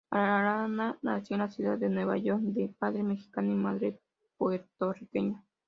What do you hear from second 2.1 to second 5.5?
York, de padre mexicano y madre puertorriqueña.